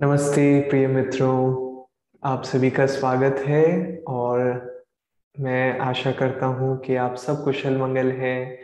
नमस्ते 0.00 0.60
प्रिय 0.60 0.86
मित्रों, 0.86 1.86
आप 2.22 2.44
सभी 2.44 2.70
का 2.70 2.86
स्वागत 2.86 3.36
है 3.38 4.02
और 4.08 4.40
मैं 5.36 5.78
आशा 5.78 6.12
करता 6.12 6.46
हूँ 6.46 6.78
कि 6.78 6.96
आप 6.96 7.14
सब 7.16 7.44
कुशल 7.44 7.76
मंगल 7.76 8.10
हैं। 8.10 8.58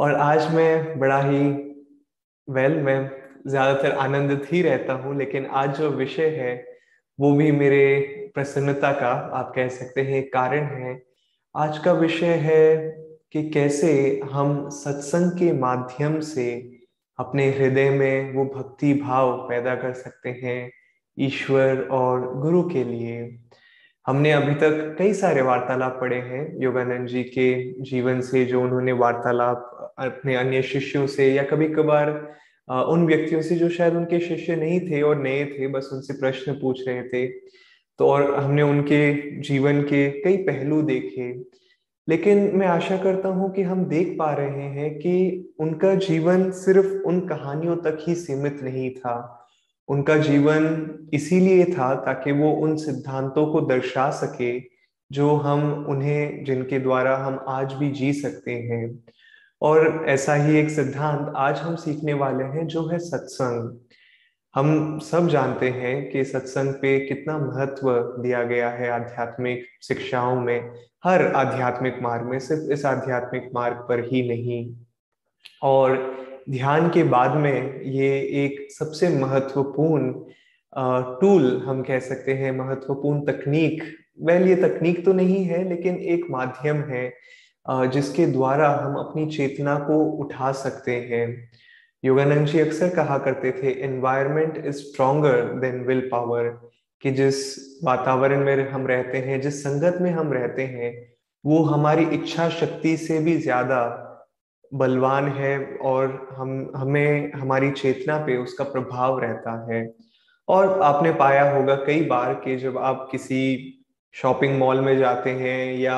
और 0.00 0.14
आज 0.14 0.54
मैं 0.54 0.98
बड़ा 1.00 1.20
ही 1.22 1.38
वेल 2.48 2.76
मैं 2.76 3.10
ज़्यादातर 3.46 3.92
आनंदित 3.92 4.52
ही 4.52 4.62
रहता 4.62 4.92
हूँ, 4.92 5.16
लेकिन 5.18 5.46
आज 5.46 5.78
जो 5.78 5.90
विषय 5.90 6.28
है, 6.28 6.66
वो 7.18 7.32
भी 7.32 7.52
मेरे 7.52 8.30
प्रसन्नता 8.34 8.92
का, 8.92 9.10
आप 9.10 9.52
कह 9.56 9.68
सकते 9.68 10.02
हैं, 10.02 10.22
कारण 10.28 10.64
है। 10.64 11.02
आज 11.56 11.78
का 11.78 11.92
विषय 11.92 12.34
है 12.34 12.76
कि 13.32 13.50
कैसे 13.50 14.20
हम 14.32 14.68
सत्संग 14.68 15.30
के 15.30 15.52
माध्यम 15.52 16.20
से 16.20 16.71
अपने 17.18 17.48
हृदय 17.50 17.90
में 17.90 18.32
वो 18.34 18.44
भक्ति 18.46 18.92
भाव 18.94 19.36
पैदा 19.48 19.74
कर 19.74 19.92
सकते 19.92 20.30
हैं 20.42 20.70
ईश्वर 21.18 21.80
और 21.92 22.20
गुरु 22.40 22.62
के 22.68 22.84
लिए। 22.84 23.38
हमने 24.06 24.30
अभी 24.32 24.54
तक 24.54 24.94
कई 24.98 25.12
सारे 25.14 25.42
वार्तालाप 25.42 25.98
पढ़े 26.00 26.16
हैं, 26.16 26.62
योगानंद 26.62 27.08
जी 27.08 27.22
के 27.24 27.82
जीवन 27.82 28.20
से 28.20 28.44
जो 28.44 28.62
उन्होंने 28.62 28.92
वार्तालाप 28.92 29.94
अपने 29.98 30.34
अन्य 30.36 30.62
शिष्यों 30.62 31.06
से 31.06 31.32
या 31.32 31.42
कभी 31.42 31.68
कभार 31.68 32.10
उन 32.68 33.06
व्यक्तियों 33.06 33.42
से 33.42 33.56
जो 33.56 33.68
शायद 33.68 33.94
उनके 33.94 34.18
शिष्य 34.20 34.56
नहीं 34.56 34.80
थे 34.80 35.02
और 35.02 35.22
नए 35.22 35.44
थे, 35.46 35.66
बस 35.66 35.88
उनसे 35.92 36.14
प्रश्न 36.14 36.52
पूछ 36.52 36.86
रहे 36.88 37.02
थे। 37.02 37.26
तो 37.98 38.06
और 38.08 38.34
हमने 38.34 38.62
उनके 38.62 39.40
जीवन 39.40 39.82
के 39.82 40.10
कई 40.22 40.36
पहलू 40.36 40.80
देखे। 40.82 41.32
लेकिन 42.08 42.50
मैं 42.54 42.66
आशा 42.66 42.96
करता 42.96 43.28
हूँ 43.28 43.52
कि 43.52 43.62
हम 43.62 43.84
देख 43.84 44.16
पा 44.18 44.32
रहे 44.32 44.62
हैं 44.62 44.94
कि 44.94 45.14
उनका 45.60 45.94
जीवन 45.94 46.50
सिर्फ़ 46.50 46.86
उन 46.86 47.20
कहानियों 47.20 47.76
तक 47.76 47.98
ही 48.08 48.14
सीमित 48.14 48.60
नहीं 48.62 48.90
था। 48.90 49.48
उनका 49.88 50.16
जीवन 50.16 50.90
इसीलिए 51.14 51.64
था 51.64 51.94
ताकि 51.94 52.32
वो 52.32 52.52
उन 52.52 52.76
सिद्धांतों 52.76 53.46
को 53.46 53.60
दर्शा 53.60 54.10
सके 54.10 54.60
जो 55.12 55.34
हम 55.34 55.86
उन्हें, 55.88 56.44
जिनके 56.44 56.78
द्वारा 56.78 57.16
हम 57.16 57.44
आज 57.48 57.72
भी 57.72 57.90
जी 57.90 58.12
सकते 58.12 58.52
हैं। 58.52 59.04
और 59.62 60.04
ऐसा 60.08 60.34
ही 60.34 60.56
एक 60.56 60.70
सिद्धांत 60.70 61.32
आज 61.36 61.58
हम 61.58 61.76
सीखने 61.76 62.12
वाले 62.14 62.44
हैं 62.44 62.66
जो 62.66 62.88
है 62.88 62.98
सत्संग। 62.98 63.78
हम 64.54 64.98
सब 64.98 65.28
जानते 65.28 65.68
हैं 65.68 66.10
कि 66.10 66.24
सत्संग 66.24 66.72
पे 66.72 66.98
कितना 67.00 67.36
महत्व 67.38 67.90
दिया 68.22 68.42
गया 68.42 68.68
है 68.70 68.90
आध्यात्मिक 68.90 69.64
शिक्षाओं 69.82 70.40
में। 70.40 70.70
हर 71.04 71.24
आध्यात्मिक 71.26 71.98
मार्ग 72.02 72.26
में, 72.26 72.38
सिर्फ़ 72.38 72.72
इस 72.72 72.84
आध्यात्मिक 72.86 73.48
मार्ग 73.54 73.76
पर 73.88 74.04
ही 74.04 74.28
नहीं। 74.28 74.74
और 75.62 75.96
ध्यान 76.50 76.88
के 76.90 77.02
बाद 77.04 77.36
में 77.36 77.80
ये 77.82 78.10
एक 78.44 78.66
सबसे 78.72 79.08
महत्वपूर्ण 79.08 80.12
टूल 81.20 81.62
हम 81.66 81.82
कह 81.82 81.98
सकते 82.00 82.34
हैं, 82.34 82.52
महत्वपूर्ण 82.52 83.20
तकनीक। 83.26 83.82
वेल 84.22 84.48
ये 84.48 84.56
तकनीक 84.58 85.04
तो 85.04 85.12
नहीं 85.12 85.44
है, 85.44 85.68
लेकिन 85.68 85.96
एक 85.96 86.26
माध्यम 86.30 86.82
है 86.90 87.12
जिसके 87.66 88.26
द्वारा 88.26 88.70
हम 88.76 88.94
अपनी 88.98 89.26
चेतना 89.28 89.78
को 89.80 89.98
उठा 90.22 90.52
सकते 90.54 90.96
हैं। 91.02 91.26
योगानंद 92.04 92.46
जी 92.46 92.60
अक्सर 92.60 92.88
कहा 92.88 93.18
करते 93.18 93.52
थे 93.52 93.70
environment 93.84 94.66
is 94.66 94.76
stronger 94.76 95.42
than 95.42 95.84
will 95.84 96.00
power 96.00 96.48
कि 97.02 97.10
जिस 97.10 97.56
वातावरण 97.84 98.44
में 98.44 98.70
हम 98.70 98.86
रहते 98.86 99.18
हैं, 99.18 99.40
जिस 99.40 99.62
संगत 99.62 99.98
में 100.00 100.10
हम 100.10 100.32
रहते 100.32 100.62
हैं, 100.62 101.12
वो 101.44 101.62
हमारी 101.62 102.04
इच्छा 102.04 102.48
शक्ति 102.48 102.96
से 102.96 103.18
भी 103.18 103.36
ज़्यादा 103.36 104.08
बलवान 104.74 105.28
है 105.28 105.78
और 105.82 106.28
हम, 106.38 106.72
हमें, 106.76 107.32
हमारी 107.32 107.70
चेतना 107.70 108.18
पे 108.18 108.36
उसका 108.36 108.64
प्रभाव 108.64 109.18
रहता 109.18 109.74
है। 109.74 109.94
और 110.48 110.80
आपने 110.82 111.12
पाया 111.12 111.50
होगा 111.56 111.74
कई 111.74 112.04
बार 112.04 112.34
कि 112.34 112.56
जब 112.56 112.78
आप 112.78 113.08
किसी 113.12 113.78
शॉपिंग 114.14 114.58
मॉल 114.58 114.80
में 114.80 114.96
जाते 114.98 115.30
हैं 115.30 115.78
या 115.78 115.94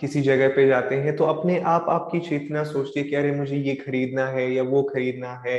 किसी 0.00 0.20
जगह 0.20 0.48
पे 0.48 0.66
जाते 0.68 0.94
हैं 0.94 1.14
तो 1.16 1.24
अपने 1.24 1.58
आप 1.66 1.86
आपकी 1.88 2.20
चेतना 2.20 2.64
सोचती 2.64 3.00
है 3.00 3.06
कि 3.06 3.14
अरे 3.16 3.32
मुझे 3.32 3.56
ये 3.56 3.74
खरीदना 3.76 4.26
है 4.26 4.50
या 4.52 4.62
वो 4.62 4.82
खरीदना 4.82 5.32
है, 5.46 5.58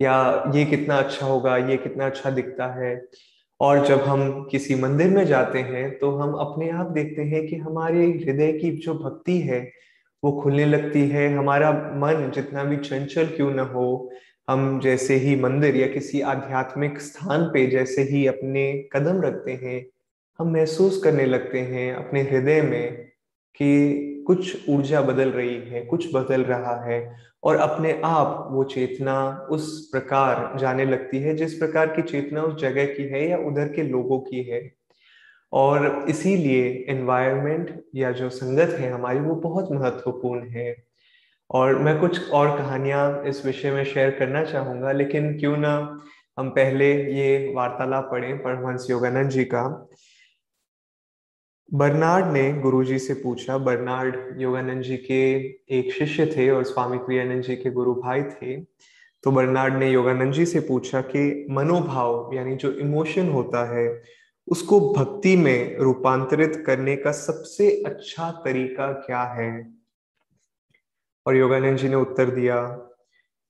या 0.00 0.52
ये 0.54 0.64
कितना 0.64 0.96
अच्छा 0.96 1.26
होगा, 1.26 1.56
ये 1.56 1.76
कितना 1.76 2.06
अच्छा 2.06 2.30
दिखता 2.30 2.66
है। 2.74 3.00
और 3.60 3.86
जब 3.86 4.00
हम 4.00 4.48
किसी 4.50 4.74
मंदिर 4.74 5.10
में 5.10 5.24
जाते 5.26 5.58
हैं 5.60 5.98
तो 5.98 6.10
हम 6.16 6.32
अपने 6.40 6.70
आप 6.70 6.86
देखते 6.90 7.22
हैं 7.22 7.46
कि 7.46 7.56
हमारे 7.56 8.06
हृदय 8.06 8.52
की 8.52 8.70
जो 8.76 8.94
भक्ति 8.94 9.38
है, 9.40 9.60
वो 10.22 10.32
खुलने 10.42 10.64
लगती 10.66 11.08
है। 11.08 11.28
हमारा 11.36 11.70
मन 11.96 12.30
जितना 12.34 12.64
भी 12.64 12.76
चंचल 12.78 13.26
क्यों 13.26 13.50
न 13.50 13.60
हो, 13.74 14.10
हम 14.48 14.80
जैसे 14.80 15.14
ही 15.16 15.36
मंदिर 15.36 15.76
या 15.76 15.86
किसी 15.86 16.20
आध्यात्मिक 16.22 17.00
स्थान 17.00 17.44
पे 17.44 17.66
जैसे 17.66 18.02
ही 18.02 18.26
अपने 18.26 18.72
कदम 18.92 19.20
रखते 19.22 19.52
हैं 19.62 19.84
हम 20.38 20.52
महसूस 20.52 21.02
करने 21.02 21.24
लगते 21.26 21.60
हैं 21.60 21.94
अपने 21.94 22.22
हृदय 22.22 22.60
में 22.62 22.92
कि 23.60 24.24
कुछ 24.26 24.68
ऊर्जा 24.68 25.00
बदल 25.00 25.30
रही 25.30 25.56
है, 25.60 25.84
कुछ 25.84 26.06
बदल 26.14 26.42
रहा 26.42 26.74
है 26.84 27.16
और 27.42 27.56
अपने 27.56 28.00
आप 28.04 28.48
वो 28.50 28.64
चेतना 28.64 29.46
उस 29.50 29.88
प्रकार 29.92 30.58
जाने 30.58 30.84
लगती 30.84 31.18
है 31.18 31.34
जिस 31.36 31.54
प्रकार 31.54 31.86
की 31.86 32.02
चेतना 32.02 32.42
उस 32.42 32.60
जगह 32.60 32.86
की 32.86 33.02
है 33.02 33.28
या 33.28 33.38
उधर 33.38 33.68
के 33.68 33.82
लोगों 33.82 34.18
की 34.20 34.42
है। 34.42 34.60
और 35.52 36.04
इसीलिए 36.08 36.64
एनवायरनमेंट 36.88 37.82
या 37.94 38.10
जो 38.12 38.30
संगत 38.30 38.76
है 38.80 38.90
हमारी 38.90 39.20
वो 39.20 39.34
बहुत 39.34 39.72
महत्वपूर्ण 39.72 40.48
है। 40.48 40.74
और 41.50 41.78
मैं 41.78 41.98
कुछ 42.00 42.30
और 42.30 42.56
कहानियाँ 42.58 43.24
इस 43.24 43.44
विषय 43.46 43.70
में 43.70 43.84
शेयर 43.84 44.10
करना 44.10 44.44
चाहूँगा, 44.44 44.92
लेकिन 44.92 45.38
क्यों 45.38 45.56
ना 45.56 45.76
हम 46.38 46.48
पहले 46.50 46.92
ये 47.14 47.52
वार्तालाप 47.56 48.08
पढ़ें 48.12 48.38
परमहंस 48.38 48.86
योगानंद 48.90 49.30
जी 49.30 49.44
का। 49.44 49.88
बर्नार्ड 51.72 52.26
ने 52.26 52.52
गुरुजी 52.52 52.98
से 52.98 53.14
पूछा, 53.14 53.58
बर्नार्ड, 53.58 54.40
योगानंद 54.40 54.82
जी 54.82 54.96
के 54.96 55.34
एक 55.78 55.92
शिष्य 55.92 56.26
थे 56.26 56.50
और 56.50 56.64
स्वामी 56.64 56.98
क्रियानंद 56.98 57.42
जी 57.42 57.56
के 57.56 57.70
गुरु 57.70 57.94
भाई 57.94 58.22
थे। 58.22 58.60
तो 59.22 59.30
बर्नार्ड 59.30 59.74
ने 59.74 59.90
योगानंद 59.90 60.32
जी 60.32 60.46
से 60.46 60.60
पूछा 60.60 61.00
कि 61.00 61.46
मनोभाव, 61.50 62.30
यानी 62.34 62.56
जो 62.56 62.72
इमोशन 62.72 63.28
होता 63.28 63.76
है, 63.76 64.02
उसको 64.48 64.94
भक्ति 64.94 65.36
में 65.36 65.78
रूपांतरित 65.78 66.62
करने 66.66 66.96
का 66.96 67.12
सबसे 67.12 67.82
अच्छा 67.82 68.30
तरीका 68.30 68.92
क्या 68.92 69.22
है? 69.22 69.74
और 71.26 71.36
योगानंद 71.36 71.78
जी 71.78 71.88
ने 71.88 71.96
उत्तर 71.96 72.30
दिया, 72.30 72.66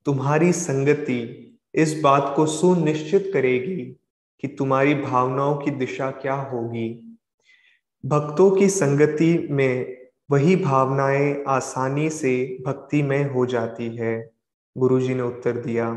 तुम्हारी 0.05 0.53
संगति 0.53 1.51
इस 1.75 2.01
बात 2.01 2.33
को 2.37 2.47
सुनिश्चित 2.47 3.31
करेगी 3.33 3.97
कि 4.41 4.49
तुम्हारी 4.49 4.95
भावनाओं 4.95 5.57
की 5.57 5.71
दिशा 5.71 6.11
क्या 6.11 6.35
होगी। 6.35 7.04
भक्तों 8.05 8.51
की 8.51 8.69
संगति 8.69 9.49
में 9.51 9.97
वही 10.31 10.57
भावनाएँ 10.57 11.45
आसानी 11.49 12.11
से 12.11 12.59
भक्ति 12.67 13.03
में 13.03 13.31
हो 13.31 13.47
जाती 13.47 13.97
है। 13.97 14.31
गुरुजी 14.79 15.15
ने 15.15 15.23
उत्तर 15.23 15.53
दिया। 15.53 15.91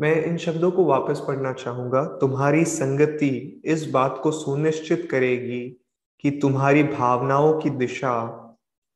मैं 0.00 0.24
इन 0.24 0.36
शब्दों 0.36 0.70
को 0.70 0.84
वापस 0.84 1.24
पढ़ना 1.28 1.52
चाहूँगा। 1.52 2.04
तुम्हारी 2.04 2.64
संगति 2.64 3.62
इस 3.64 3.90
बात 3.90 4.20
को 4.22 4.30
सुनिश्चित 4.30 5.08
करेगी 5.10 5.80
कि 6.20 6.30
तुम्हारी 6.30 6.82
भावनाओं 6.82 7.60
की 7.60 7.70
दिशा 7.70 8.26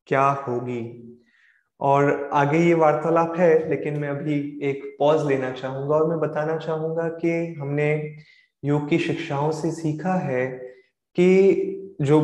क्या 0.06 0.28
होगी। 0.28 1.04
और 1.80 2.30
आगे 2.32 2.58
ये 2.58 2.74
वार्तालाप 2.74 3.34
है, 3.38 3.70
लेकिन 3.70 3.98
मैं 3.98 4.08
अभी 4.08 4.60
एक 4.62 4.96
पॉज 4.98 5.26
लेना 5.26 5.50
चाहूँगा 5.50 5.94
और 5.94 6.08
मैं 6.08 6.18
बताना 6.18 6.56
चाहूँगा 6.56 7.08
कि 7.08 7.56
हमने 7.60 8.16
योग 8.64 8.88
की 8.88 8.98
शिक्षाओं 8.98 9.50
से 9.50 9.70
सीखा 9.70 10.14
है 10.14 10.46
कि 11.16 11.74
जो 11.98 12.20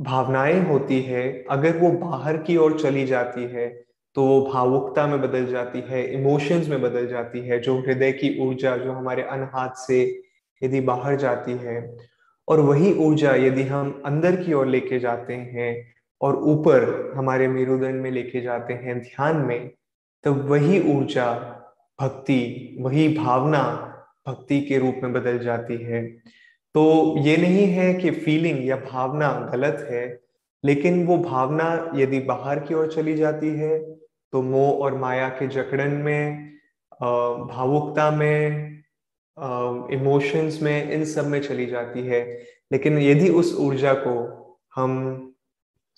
भावनाएँ 0.00 0.60
होती 0.66 1.00
है, 1.02 1.44
अगर 1.50 1.76
वो 1.78 1.90
बाहर 2.00 2.36
की 2.38 2.56
ओर 2.56 2.78
चली 2.80 3.04
जाती 3.06 3.42
है 3.46 3.68
तो 4.16 4.22
वो 4.22 4.40
भावुकता 4.46 5.06
में 5.06 5.20
बदल 5.22 5.46
जाती 5.46 5.80
है 5.88 6.02
इमोशंस 6.14 6.68
में 6.68 6.80
बदल 6.82 7.06
जाती 7.08 7.40
है, 7.40 7.58
जो 7.60 7.78
हृदय 7.78 8.12
की 8.12 8.36
ऊर्जा 8.40 8.76
जो 8.76 8.92
हमारे 8.92 9.22
अनहाथ 9.22 9.74
से 9.78 10.00
यदि 10.62 10.80
बाहर 10.80 11.16
जाती 11.16 11.52
है, 11.58 11.96
और 12.48 12.60
वही 12.60 12.92
ऊर्जा 12.98 13.34
यदि 13.36 13.62
हम 13.62 14.02
अंदर 14.06 14.36
की 14.36 14.52
ओर 14.52 14.66
लेके 14.66 14.98
जाते 14.98 15.34
हैं 15.34 15.70
और 16.20 16.36
ऊपर 16.44 17.12
हमारे 17.16 17.48
मेरुदंड 17.48 18.02
में 18.02 18.10
लेके 18.10 18.40
जाते 18.40 18.74
हैं 18.74 18.98
ध्यान 19.00 19.36
में 19.36 19.70
तो 20.24 20.32
वही 20.34 20.80
ऊर्जा 20.94 21.32
भक्ति, 21.98 22.76
वही 22.80 23.08
भावना 23.16 23.62
भक्ति 24.28 24.60
के 24.60 24.78
रूप 24.78 25.00
में 25.02 25.12
बदल 25.12 25.38
जाती 25.38 25.76
है। 25.84 26.02
तो 26.74 27.18
ये 27.18 27.36
नहीं 27.36 27.66
है 27.66 27.92
कि 27.94 28.10
फीलिंग 28.10 28.66
या 28.66 28.76
भावना 28.76 29.30
गलत 29.52 29.86
है, 29.90 30.04
लेकिन 30.64 31.04
वो 31.06 31.16
भावना 31.18 31.90
यदि 31.94 32.20
बाहर 32.20 32.58
की 32.58 32.74
ओर 32.74 32.92
चली 32.92 33.14
जाती 33.14 33.48
है 33.48 33.78
तो 34.32 34.42
मोह 34.42 34.82
और 34.84 34.94
माया 34.98 35.28
के 35.28 35.46
जकड़न 35.48 35.92
में 36.02 36.50
भावुकता 37.02 38.10
में 38.10 38.70
इमोशंस 39.92 40.58
में, 40.62 40.90
इन 40.92 41.04
सब 41.04 41.26
में 41.26 41.40
चली 41.42 41.66
जाती 41.66 42.06
है। 42.06 42.22
लेकिन 42.72 42.98
यदि 42.98 43.28
उस 43.30 43.54
ऊर्जा 43.60 43.92
को 43.94 44.14
हम 44.76 45.34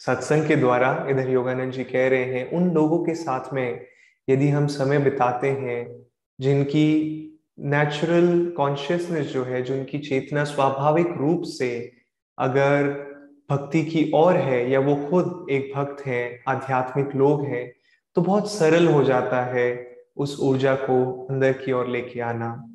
सत्संग 0.00 0.47
के 0.49 0.56
द्वारा, 0.56 1.06
इधर 1.11 1.31
योगानंद 1.31 1.73
जी 1.73 1.85
कह 1.85 2.09
रहे 2.09 2.25
हैं, 2.25 2.50
उन 2.50 2.71
लोगों 2.71 3.05
के 3.05 3.15
साथ 3.15 3.53
में 3.55 3.87
यदि 4.29 4.49
हम 4.49 4.67
समय 4.67 4.99
बिताते 4.99 5.50
हैं, 5.50 6.05
जिनकी 6.38 7.33
नेचुरल 7.58 8.54
कॉन्शियसनेस 8.56 9.26
जो 9.26 9.44
है, 9.44 9.62
जो 9.62 9.74
उनकी 9.74 9.98
चेतना 9.98 10.44
स्वाभाविक 10.44 11.08
रूप 11.16 11.42
से 11.42 11.92
अगर 12.38 12.88
भक्ति 13.50 13.82
की 13.84 14.10
ओर 14.14 14.36
है 14.36 14.70
या 14.70 14.80
वो 14.80 14.96
खुद 15.10 15.46
एक 15.50 15.72
भक्त 15.76 16.06
हैं, 16.06 16.42
आध्यात्मिक 16.48 17.14
लोग 17.16 17.44
हैं 17.44 17.72
तो 18.16 18.22
बहुत 18.22 18.52
सरल 18.52 18.86
हो 18.86 19.02
जाता 19.04 19.42
है 19.44 19.96
उस 20.16 20.36
ऊर्जा 20.40 20.74
को 20.74 21.26
अंदर 21.30 21.52
की 21.52 21.72
ओर 21.72 21.88
लेके 21.88 22.20
आना। 22.20 22.70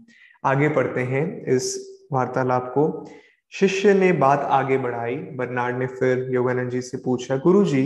आगे 0.45 0.69
पढ़ते 0.69 1.01
हैं 1.01 1.45
इस 1.45 1.75
वार्तालाप 2.11 2.71
को। 2.73 3.05
शिष्य 3.53 3.93
ने 3.93 4.11
बात 4.11 4.39
आगे 4.39 4.77
बढ़ाई। 4.77 5.15
बर्नार्ड 5.15 5.77
ने 5.77 5.87
फिर 5.87 6.27
योगानंद 6.31 6.71
जी 6.71 6.81
से 6.81 6.97
पूछा 6.97 7.37
गुरु 7.37 7.63
जी 7.65 7.85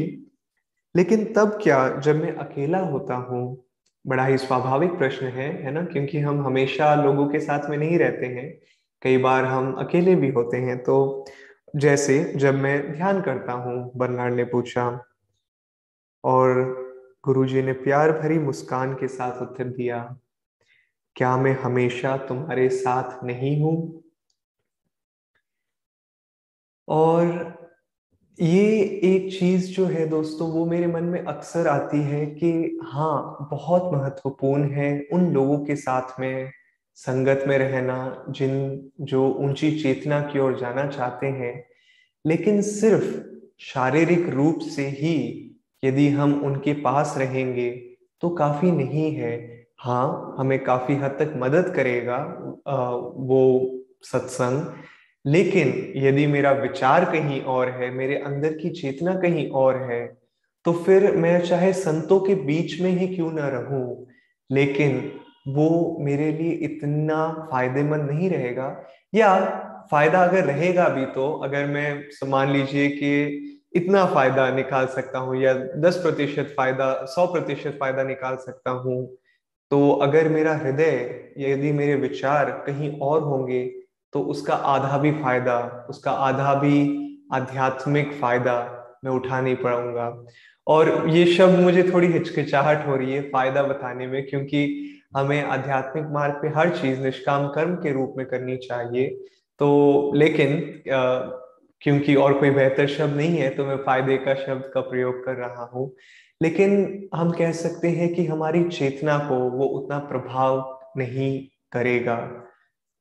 लेकिन 0.95 1.25
तब 1.33 1.59
क्या 1.63 1.87
जब 1.99 2.21
मैं 2.21 2.35
अकेला 2.35 2.79
होता 2.79 3.15
हूँ 3.15 3.62
बड़ा 4.07 4.25
ही 4.25 4.38
स्वाभाविक 4.38 4.91
प्रश्न 4.91 5.25
है 5.25 5.63
है 5.63 5.71
ना? 5.71 5.85
क्योंकि 5.85 6.19
हम 6.19 6.45
हमेशा 6.45 6.95
लोगों 6.95 7.29
के 7.29 7.39
साथ 7.39 7.69
में 7.69 7.77
नहीं 7.77 8.00
रहते 8.00 8.25
हैं। 8.25 8.59
कई 9.01 9.17
बार 9.17 9.45
हम 9.45 9.73
अकेले 9.73 10.15
भी 10.15 10.29
होते 10.31 10.57
हैं। 10.57 10.83
तो 10.83 11.25
जैसे 11.75 12.33
जब 12.35 12.55
मैं 12.55 12.94
ध्यान 12.94 13.21
करता 13.21 13.53
हूँ, 13.53 13.91
बर्नार्ड 13.95 14.33
ने 14.33 14.44
पूछा, 14.44 15.05
और 16.23 16.53
गुरुजी 17.23 17.61
ने 17.61 17.73
प्यार 17.73 18.11
भरी 18.11 18.39
मुस्कान 18.39 18.94
के 18.94 19.07
साथ 19.07 19.41
उत्तर 19.41 19.63
दिया, 19.63 20.17
क्या 21.15 21.38
मैं 21.38 21.59
हमेशा 21.59 22.17
तुम्हारे 22.17 22.69
साथ 22.69 23.23
नहीं 23.23 23.61
हूँ? 23.61 24.03
और 26.88 27.62
ये 28.38 28.81
एक 29.06 29.30
चीज़ 29.31 29.65
जो 29.71 29.85
है 29.85 30.07
दोस्तों, 30.09 30.50
वो 30.51 30.65
मेरे 30.65 30.88
मन 30.88 31.03
में 31.03 31.19
अक्सर 31.21 31.68
आती 31.68 31.97
है 32.01 32.25
कि 32.27 32.80
हाँ 32.83 33.47
बहुत 33.51 33.91
महत्वपूर्ण 33.94 34.69
है 34.74 35.07
उन 35.13 35.30
लोगों 35.33 35.57
के 35.65 35.75
साथ 35.75 36.19
में, 36.19 36.51
संगत 36.95 37.44
में 37.47 37.57
रहना, 37.57 38.25
जिन, 38.30 38.91
जो 39.01 39.27
ऊँची 39.39 39.71
चेतना 39.81 40.19
की 40.24 40.39
ओर 40.39 40.57
जाना 40.59 40.85
चाहते 40.88 41.27
हैं। 41.27 41.53
लेकिन 42.25 42.62
सिर्फ़ 42.62 43.21
शारीरिक 43.65 44.30
रूप 44.30 44.59
से 44.68 44.88
ही 44.91 45.15
यदि 45.83 46.07
हम 46.09 46.33
उनके 46.45 46.74
पास 46.81 47.15
रहेंगे 47.18 47.69
तो 48.21 48.29
काफ़ी 48.31 48.71
नहीं 48.71 49.12
है। 49.15 49.36
हाँ 49.79 50.36
हमें 50.39 50.59
काफ़ी 50.63 50.95
हद 50.95 51.18
तक 51.19 51.33
मदद 51.38 51.74
करेगा 51.75 52.18
वो 52.68 53.41
सत्संग। 54.03 54.65
लेकिन 55.25 55.93
यदि 55.97 56.25
मेरा 56.27 56.51
विचार 56.51 57.05
कहीं 57.05 57.41
और 57.43 57.69
है, 57.71 57.89
मेरे 57.91 58.15
अंदर 58.17 58.53
की 58.53 58.69
चेतना 58.71 59.15
कहीं 59.15 59.49
और 59.51 59.81
है 59.83 60.05
तो 60.65 60.71
फिर 60.75 61.11
मैं 61.15 61.39
चाहे 61.41 61.71
संतों 61.73 62.19
के 62.19 62.35
बीच 62.45 62.79
में 62.81 62.89
ही 62.91 63.07
क्यों 63.07 63.31
ना 63.31 63.47
रहूँ, 63.49 64.07
लेकिन 64.49 65.11
वो 65.47 65.97
मेरे 66.01 66.31
लिए 66.31 66.51
इतना 66.65 67.47
फ़ायदेमंद 67.51 68.09
नहीं 68.11 68.29
रहेगा। 68.29 68.67
या 69.13 69.33
फ़ायदा 69.91 70.23
अगर 70.23 70.45
रहेगा 70.45 70.87
भी 70.89 71.05
तो 71.05 71.31
अगर 71.39 71.65
मैं 71.67 72.29
मान 72.29 72.51
लीजिए 72.53 72.87
कि 72.89 73.59
इतना 73.75 74.05
फ़ायदा 74.05 74.49
निकाल 74.55 74.85
सकता 74.87 75.19
हूँ 75.19 75.41
या 75.41 75.53
दस 75.53 75.97
प्रतिशत 75.97 76.53
फ़ायदा, 76.57 77.05
सौ 77.05 77.25
प्रतिशत 77.27 77.77
फ़ायदा 77.79 78.03
निकाल 78.03 78.35
सकता 78.37 78.71
हूँ 78.71 79.05
तो 79.71 79.89
अगर 80.01 80.29
मेरा 80.29 80.55
हृदय, 80.55 81.33
यदि 81.37 81.71
मेरे 81.71 81.95
विचार 81.97 82.51
कहीं 82.67 82.91
और 83.01 83.21
होंगे 83.21 83.63
तो 84.13 84.21
उसका 84.31 84.54
आधा 84.54 84.98
भी 84.98 85.12
फ़ायदा 85.12 85.86
उसका 85.89 86.12
आधा 86.12 86.54
भी 86.56 86.77
आध्यात्मिक 87.33 88.12
फ़ायदा 88.13 88.56
मैं 89.06 89.12
उठा 89.12 89.42
नहीं 89.42 89.56
पाऊँगा। 89.56 90.07
और 90.68 91.10
ये 91.10 91.25
शब्द 91.25 91.60
मुझे 91.60 91.83
थोड़ी 91.83 92.07
हिचकिचाहट 92.07 92.88
हो 92.88 92.95
रही 92.95 93.13
है 93.13 93.21
फ़ायदा 93.30 93.63
बताने 93.63 94.07
में 94.07 94.25
क्योंकि 94.27 94.65
हमें 95.18 95.44
आध्यात्मिक 95.44 96.06
मार्ग 96.12 96.33
पे 96.42 96.48
हर 96.50 96.69
चीज़ 96.77 97.00
निष्काम 97.01 97.48
कर्म 97.48 97.75
के 97.75 97.92
रूप 97.94 98.13
में 98.18 98.25
करनी 98.27 98.57
चाहिए। 98.57 99.07
तो 99.60 100.12
लेकिन 100.15 100.57
आ, 100.94 101.00
क्योंकि 101.81 102.15
और 102.15 102.33
कोई 102.39 102.50
बेहतर 102.50 102.88
शब्द 102.88 103.15
नहीं 103.15 103.38
है 103.38 103.50
तो 103.50 103.65
मैं 103.65 103.77
फ़ायदे 103.77 104.18
का 104.18 104.33
शब्द 104.36 104.71
का 104.74 104.81
प्रयोग 104.81 105.24
कर 105.25 105.36
रहा 105.36 105.63
हूँ। 105.74 105.92
लेकिन 106.42 107.10
हम 107.15 107.31
कह 107.31 107.51
सकते 107.51 107.89
हैं 107.89 108.13
कि 108.13 108.25
हमारी 108.25 108.63
चेतना 108.69 109.18
को 109.30 109.36
वो 109.50 109.65
उतना 109.77 109.98
प्रभाव 110.10 110.80
नहीं 110.98 111.31
करेगा। 111.71 112.18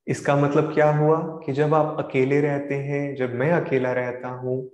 इसका 0.07 0.37
मतलब 0.37 0.75
क्या 0.75 0.91
हुआ 0.91 1.17
कि 1.17 1.53
जब 1.53 1.75
आप 1.75 1.97
अकेले 1.99 2.41
रहते 2.41 2.75
हैं, 2.75 3.17
जब 3.17 3.35
मैं 3.35 3.53
अकेला 3.53 3.93
रहता 3.93 4.29
हूँ, 4.29 4.71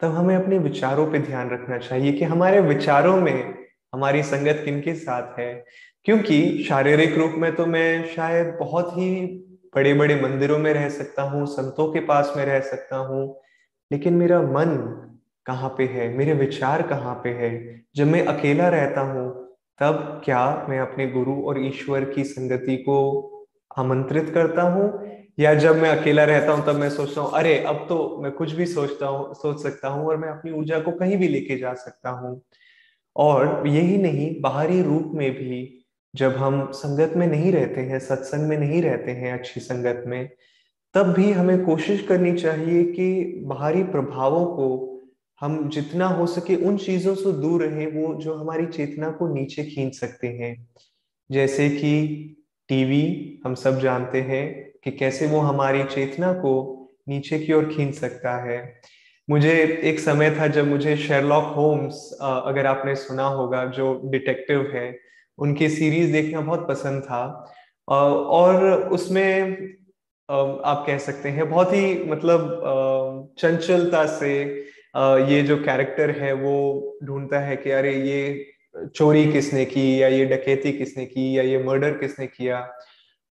तब 0.00 0.08
हमें 0.08 0.36
अपने 0.36 0.58
विचारों 0.58 1.12
पे 1.12 1.18
ध्यान 1.18 1.50
रखना 1.50 1.78
चाहिए 1.78 2.12
कि 2.12 2.24
हमारे 2.24 2.60
विचारों 2.60 3.16
में 3.16 3.54
हमारी 3.94 4.22
संगत 4.22 4.62
किनके 4.64 4.94
साथ 4.94 5.38
है? 5.38 5.64
क्योंकि 6.04 6.64
शारीरिक 6.68 7.18
रूप 7.18 7.32
में 7.36 7.56
तो 7.56 7.66
मैं 7.66 8.06
शायद 8.06 8.56
बहुत 8.60 8.92
ही 8.92 9.26
बड़े 9.74 9.94
बड़े 9.94 10.20
मंदिरों 10.20 10.58
में 10.58 10.74
रह 10.74 10.88
सकता 10.88 11.22
हूँ, 11.22 11.46
संतों 11.46 11.92
के 11.92 12.00
पास 12.00 12.32
में 12.36 12.44
रह 12.44 12.60
सकता 12.60 12.96
हूँ, 12.96 13.40
लेकिन 13.92 14.14
मेरा 14.14 14.42
मन 14.42 14.96
कहाँ 15.46 15.74
पे 15.78 15.84
है? 15.84 16.16
मेरे 16.16 16.32
विचार 16.32 16.82
कहाँ 16.82 17.14
पे 17.14 17.30
है? 17.30 17.82
जब 17.96 18.06
मैं 18.06 18.26
अकेला 18.26 18.68
रहता 18.68 19.00
हूँ, 19.00 19.56
तब 19.80 20.22
क्या 20.24 20.66
मैं 20.68 20.78
अपने 20.78 21.06
गुरु 21.06 21.42
और 21.42 21.66
ईश्वर 21.66 22.04
की 22.04 22.24
संगति 22.24 22.76
को 22.76 23.26
आमंत्रित 23.78 24.30
करता 24.30 24.62
हूँ, 24.62 25.10
या 25.38 25.54
जब 25.54 25.76
मैं 25.76 25.90
अकेला 25.90 26.24
रहता 26.24 26.52
हूँ 26.52 26.66
तब 26.66 26.76
मैं 26.76 26.90
सोचता 26.90 27.20
हूँ, 27.20 27.30
अरे, 27.34 27.58
अब 27.58 27.86
तो 27.88 28.20
मैं 28.22 28.32
कुछ 28.32 28.52
भी 28.52 28.66
सोचता 28.66 29.06
हूँ, 29.06 29.34
सोच 29.34 29.62
सकता 29.62 29.88
हूँ 29.88 30.06
और 30.06 30.16
मैं 30.16 30.28
अपनी 30.28 30.50
ऊर्जा 30.50 30.80
को 30.80 30.90
कहीं 30.90 31.16
भी 31.16 31.28
लेके 31.28 31.56
जा 31.56 31.74
सकता 31.74 32.10
हूँ। 32.10 32.42
और 33.16 33.68
यही 33.68 33.96
नहीं, 33.96 34.40
बाहरी 34.40 34.82
रूप 34.82 35.12
में 35.14 35.30
भी 35.30 35.84
जब 36.16 36.36
हम 36.36 36.70
संगत 36.72 37.12
में 37.16 37.26
नहीं 37.26 37.52
रहते 37.52 37.80
हैं, 37.80 37.98
सत्संग 37.98 38.48
में 38.48 38.58
नहीं 38.58 38.82
रहते 38.82 39.10
हैं 39.10 39.32
अच्छी 39.32 39.60
संगत 39.60 40.04
में, 40.06 40.28
तब 40.94 41.12
भी 41.12 41.32
हमें 41.32 41.64
कोशिश 41.64 42.02
करनी 42.02 42.32
चाहिए 42.32 42.84
कि 42.84 43.40
बाहरी 43.46 43.82
प्रभावों 43.82 44.46
को 44.46 45.00
हम 45.40 45.68
जितना 45.68 46.06
हो 46.06 46.26
सके 46.26 46.56
उन 46.56 46.76
चीज़ों 46.76 47.14
से 47.14 47.32
दूर 47.32 47.62
रहे, 47.64 47.86
वो 47.86 48.14
जो 48.14 48.34
हमारी 48.34 48.66
चेतना 48.66 49.10
को 49.10 49.34
नीचे 49.34 49.64
खींच 49.64 49.94
सकते 49.94 50.28
हैं। 50.28 50.68
जैसे 51.30 51.70
कि 51.70 52.36
टीवी 52.70 53.04
हम 53.44 53.54
सब 53.54 53.78
जानते 53.80 54.20
हैं 54.22 54.44
कि 54.84 54.90
कैसे 54.90 55.26
वो 55.26 55.38
हमारी 55.40 55.82
चेतना 55.84 56.32
को 56.32 56.52
नीचे 57.08 57.38
की 57.38 57.52
ओर 57.52 57.64
खींच 57.66 57.94
सकता 57.94 58.36
है। 58.44 58.58
मुझे 59.28 59.52
एक 59.84 59.98
समय 60.00 60.30
था 60.30 60.46
जब 60.46 60.68
मुझे 60.68 60.96
शेरलॉक 60.96 61.52
होम्स 61.56 61.98
अगर 62.22 62.66
आपने 62.66 62.94
सुना 62.96 63.26
होगा, 63.26 63.64
जो 63.66 64.00
डिटेक्टिव 64.04 64.70
है, 64.74 64.98
उनकी 65.38 65.68
सीरीज़ 65.68 66.12
देखना 66.12 66.40
बहुत 66.40 66.66
पसंद 66.68 67.02
था। 67.02 67.22
और 67.88 68.64
उसमें 68.92 69.56
आप 70.28 70.84
कह 70.86 70.98
सकते 70.98 71.28
हैं, 71.28 71.48
बहुत 71.50 71.72
ही 71.72 72.04
मतलब 72.04 73.34
चंचलता 73.38 74.04
से 74.18 74.32
ये 75.30 75.42
जो 75.42 75.56
कैरेक्टर 75.56 76.10
है, 76.10 76.32
वो 76.32 76.98
ढूंढता 77.04 77.40
है 77.40 77.56
कि 77.56 77.70
अरे, 77.70 77.94
ये 77.94 78.46
चोरी 78.86 79.32
किसने 79.32 79.64
की, 79.64 80.02
या 80.02 80.08
ये 80.08 80.24
डकैती 80.24 80.72
किसने 80.72 81.04
की, 81.06 81.38
या 81.38 81.42
ये 81.42 81.62
मर्डर 81.64 81.90
किसने 81.90 82.26
किया? 82.26 82.66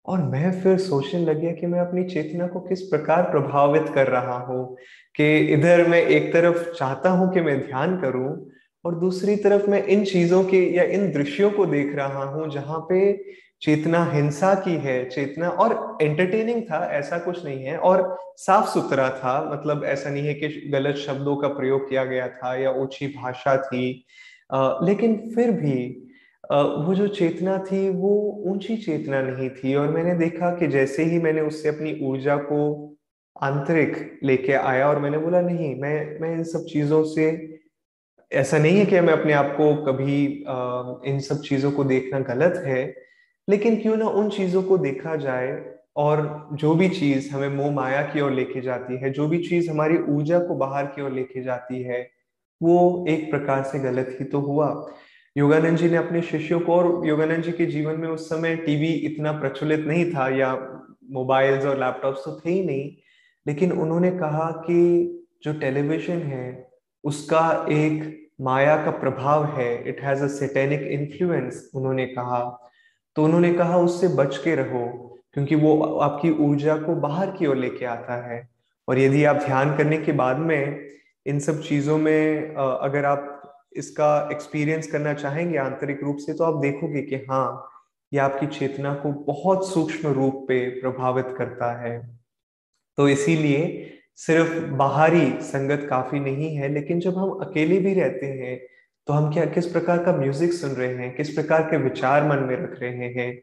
और 0.06 0.22
मैं 0.22 0.50
फिर 0.62 0.78
सोचने 0.78 1.20
लग 1.20 1.40
गया 1.40 1.52
कि 1.52 1.66
मैं 1.66 1.80
अपनी 1.80 2.04
चेतना 2.04 2.46
को 2.46 2.60
किस 2.60 2.80
प्रकार 2.82 3.22
प्रभावित 3.22 3.88
कर 3.94 4.06
रहा 4.06 4.38
हूँ, 4.38 4.76
कि 5.14 5.36
इधर 5.54 5.86
मैं 5.88 6.02
एक 6.02 6.32
तरफ़ 6.32 6.72
चाहता 6.72 7.10
हूँ 7.10 7.32
कि 7.34 7.40
मैं 7.40 7.58
ध्यान 7.60 7.96
करूँ, 8.00 8.50
और 8.84 8.94
दूसरी 8.94 9.36
तरफ़ 9.36 9.70
मैं 9.70 9.82
इन 9.84 10.04
चीज़ों 10.04 10.42
के 10.44 10.58
या 10.76 10.82
इन 10.94 11.10
दृश्यों 11.12 11.50
को 11.50 11.66
देख 11.66 11.94
रहा 11.96 12.24
हूँ, 12.24 12.50
जहाँ 12.50 12.80
पे 12.90 13.12
चेतना 13.62 14.04
हिंसा 14.12 14.54
की 14.54 14.74
है, 14.76 15.04
चेतना 15.10 15.48
और 15.48 15.98
एंटरटेनिंग 16.02 16.62
था, 16.62 16.84
ऐसा 16.92 17.18
कुछ 17.18 17.44
नहीं 17.44 17.64
है, 17.64 17.76
और 17.78 18.16
साफ़ 18.38 18.68
सुथरा 18.68 19.08
था 19.10 19.40
मतलब 19.52 19.84
ऐसा 19.84 20.10
नहीं 20.10 20.26
है 20.26 20.34
कि 20.34 20.48
गलत 20.72 20.96
शब्दों 20.96 21.36
का 21.36 21.48
प्रयोग 21.48 21.88
किया 21.88 22.04
गया 22.04 22.28
था, 22.28 22.54
या 22.56 22.70
ऊँची 22.72 23.06
भाषा 23.16 23.56
थी 23.56 24.04
लेकिन 24.86 25.16
फिर 25.34 25.50
भी 25.50 25.76
वो 26.52 26.94
जो 26.94 27.06
चेतना 27.08 27.56
थी, 27.66 27.88
वो 27.90 28.42
ऊँची 28.46 28.76
चेतना 28.76 29.20
नहीं 29.22 29.48
थी। 29.50 29.74
और 29.74 29.88
मैंने 29.90 30.14
देखा 30.14 30.50
कि 30.56 30.66
जैसे 30.68 31.04
ही 31.04 31.18
मैंने 31.18 31.40
उससे 31.40 31.68
अपनी 31.68 31.98
ऊर्जा 32.06 32.36
को 32.36 32.60
आंतरिक 33.36 34.20
लेके 34.24 34.52
आया 34.52 34.88
और 34.88 34.98
मैंने 35.00 35.18
बोला, 35.18 35.40
नहीं, 35.40 35.74
मैं 35.80 36.20
मैं 36.20 36.32
इन 36.34 36.42
सब 36.44 36.64
चीज़ों 36.64 37.02
से, 37.04 37.26
ऐसा 38.32 38.58
नहीं 38.58 38.78
है 38.78 38.84
कि 38.86 39.00
मैं 39.00 39.12
अपने 39.12 39.32
आप 39.32 39.54
को 39.56 39.74
कभी 39.84 40.24
इन 41.10 41.20
सब 41.20 41.40
चीज़ों 41.42 41.70
को 41.72 41.84
देखना 41.84 42.20
गलत 42.20 42.62
है, 42.66 42.94
लेकिन 43.48 43.80
क्यों 43.82 43.96
ना 43.96 44.08
उन 44.08 44.28
चीज़ों 44.30 44.62
को 44.62 44.78
देखा 44.78 45.16
जाए 45.16 45.52
और 45.96 46.48
जो 46.52 46.74
भी 46.74 46.88
चीज़ 46.88 47.30
हमें 47.30 47.48
मोह 47.48 47.70
माया 47.72 48.02
की 48.02 48.20
ओर 48.20 48.32
लेके 48.32 48.60
जाती 48.60 48.96
है, 48.98 49.10
जो 49.10 49.28
भी 49.28 49.38
चीज़ 49.38 49.70
हमारी 49.70 49.98
ऊर्जा 50.08 50.38
को 50.38 50.54
बाहर 50.56 50.86
की 50.86 51.02
ओर 51.02 51.12
लेके 51.12 51.42
जाती 51.42 51.82
है 51.82 52.02
वो 52.60 53.04
एक 53.08 53.30
प्रकार 53.30 53.62
से 53.62 53.78
गलत 53.78 54.16
ही 54.20 54.24
तो 54.24 54.40
हुआ। 54.40 54.68
योगानंद 55.36 55.78
जी 55.78 55.90
ने 55.90 55.96
अपने 55.96 56.22
शिष्यों 56.22 56.60
को 56.60 56.74
और 56.74 57.06
योगानंद 57.06 57.42
जी 57.42 57.52
के 57.52 57.66
जीवन 57.66 58.00
में 58.00 58.08
उस 58.08 58.28
समय 58.28 58.56
टीवी 58.56 58.92
इतना 59.06 59.32
प्रचलित 59.32 59.80
नहीं 59.80 60.04
था 60.12 60.28
या 60.28 60.52
मोबाइल्स 61.10 61.64
और 61.64 61.78
लैपटॉप्स 61.80 62.24
तो 62.24 62.40
थे 62.40 62.50
ही 62.50 62.64
नहीं, 62.64 62.90
लेकिन 63.46 63.72
उन्होंने 63.72 64.10
कहा 64.10 64.50
कि 64.66 64.78
जो 65.44 65.52
टेलीविज़न 65.52 66.22
है, 66.22 66.68
उसका 67.04 67.66
एक 67.70 68.30
माया 68.40 68.76
का 68.84 68.90
प्रभाव 68.90 69.44
है। 69.58 69.88
It 69.88 70.00
has 70.00 70.22
a 70.24 70.28
satanic 70.28 70.82
influence 70.82 71.70
उन्होंने 71.74 72.06
कहा। 72.06 72.40
तो 73.16 73.24
उन्होंने 73.24 73.52
कहा, 73.52 73.76
उससे 73.78 74.08
बच 74.08 74.36
के 74.36 74.54
रहो, 74.54 74.86
क्योंकि 75.34 75.54
वो 75.54 75.82
आपकी 75.98 76.30
ऊर्जा 76.44 76.76
को 76.76 76.94
बाहर 76.94 77.30
की 77.30 77.46
ओर 77.46 77.56
लेके 77.56 77.84
आता 77.84 78.16
है। 78.26 78.48
और 78.88 78.98
यदि 78.98 79.24
आप 79.24 79.36
ध्यान 79.36 79.76
करने 79.76 79.98
के 79.98 80.12
बाद 80.12 80.38
में 80.38 80.80
इन 81.26 81.38
सब 81.40 81.62
चीज़ों 81.62 81.98
में 81.98 82.54
अगर 82.54 83.04
आप 83.04 83.30
इसका 83.76 84.28
एक्सपीरियंस 84.32 84.86
करना 84.86 85.14
चाहेंगे 85.14 85.58
आंतरिक 85.58 86.02
रूप 86.02 86.16
से 86.16 86.34
तो 86.34 86.44
आप 86.44 86.60
देखोगे 86.62 87.02
कि 87.02 87.16
हाँ 87.30 87.70
ये 88.12 88.20
आपकी 88.20 88.46
चेतना 88.48 88.94
को 88.94 89.12
बहुत 89.24 89.68
सूक्ष्म 89.68 90.12
रूप 90.12 90.44
पे 90.48 90.58
प्रभावित 90.80 91.34
करता 91.38 91.72
है। 91.80 91.98
तो 92.98 93.08
इसीलिए 93.08 93.90
सिर्फ़ 94.16 94.54
बाहरी 94.74 95.30
संगत 95.42 95.86
काफ़ी 95.90 96.20
नहीं 96.20 96.54
है, 96.56 96.68
लेकिन 96.68 97.00
जब 97.00 97.16
हम 97.18 97.30
अकेले 97.42 97.78
भी 97.80 97.94
रहते 97.94 98.26
हैं 98.26 98.58
तो 99.06 99.12
हम 99.12 99.32
क्या, 99.32 99.44
किस 99.46 99.66
प्रकार 99.66 100.04
का 100.04 100.12
म्यूज़िक 100.12 100.52
सुन 100.52 100.70
रहे 100.70 100.94
हैं, 100.94 101.14
किस 101.16 101.30
प्रकार 101.30 101.62
के 101.62 101.76
विचार 101.78 102.28
मन 102.28 102.44
में 102.44 102.56
रख 102.56 102.80
रहे 102.80 103.08
हैं, 103.08 103.34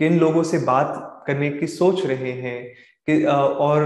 किन 0.00 0.18
लोगों 0.18 0.42
से 0.42 0.58
बात 0.60 1.24
करने 1.26 1.50
की 1.50 1.66
सोच 1.66 2.04
रहे 2.06 2.32
हैं, 2.32 2.64
कि 3.08 3.24
और 3.24 3.84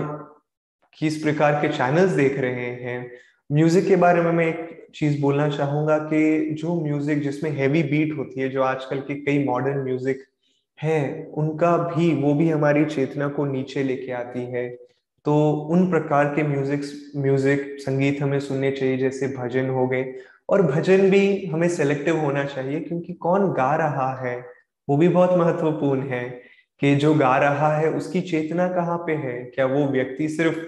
किस 0.99 1.23
प्रकार 1.23 1.61
के 1.63 1.69
चैनल्स 1.69 2.11
देख 2.13 2.39
रहे 2.39 2.71
हैं 2.83 3.11
म्यूज़िक 3.51 3.87
के 3.89 3.97
बारे 3.97 4.21
में 4.23 4.31
मैं 4.33 4.47
एक 4.47 4.89
चीज़ 4.95 5.21
बोलना 5.21 5.49
चाहूँगा 5.49 5.97
कि 5.99 6.55
जो 6.55 6.75
म्यूज़िक 6.83 7.23
जिसमें 7.23 7.51
हैवी 7.51 7.83
बीट 7.83 8.17
होती 8.19 8.41
है, 8.41 8.49
जो 8.49 8.63
आजकल 8.63 9.01
के 9.01 9.15
कई 9.15 9.45
मॉडर्न 9.45 9.79
म्यूज़िक 9.79 10.23
है, 10.79 11.27
उनका 11.37 11.77
भी, 11.77 12.13
वो 12.15 12.35
भी 12.35 12.49
हमारी 12.51 12.85
चेतना 12.85 13.29
को 13.29 13.45
नीचे 13.45 13.83
लेके 13.83 14.13
आती 14.13 14.45
है। 14.53 14.69
तो 15.25 15.51
उन 15.53 15.91
प्रकार 15.91 16.35
के 16.35 16.43
म्यूज़िक 16.43 16.83
म्यूज़िक 17.17 17.77
संगीत 17.81 18.23
हमें 18.23 18.39
सुनने 18.41 18.71
चाहिए, 18.71 18.97
जैसे 18.97 19.29
भजन 19.29 19.69
हो 19.71 19.87
गए। 19.89 20.15
और 20.49 20.63
भजन 20.63 21.11
भी 21.11 21.47
हमें 21.47 21.69
सेलेक्टिव 21.69 22.17
होना 22.17 22.45
चाहिए, 22.45 22.81
क्योंकि 22.81 23.13
कौन 23.13 23.53
गा 23.53 23.75
रहा 23.77 24.13
है? 24.23 24.39
वो 24.89 24.97
भी 24.97 25.09
बहुत 25.09 25.39
महत्वपूर्ण 25.39 26.09
है 26.09 26.29
कि 26.83 26.95
जो 26.97 27.15
गा 27.15 27.37
रहा 27.39 27.77
है, 27.77 27.91
उसकी 27.91 28.21
चेतना 28.21 28.69
कहाँ 28.69 28.99
पे 28.99 29.13
है? 29.13 29.43
क्या 29.45 29.67
वो 29.67 29.87
व्यक्ति 29.87 30.29
सिर्फ़ 30.29 30.59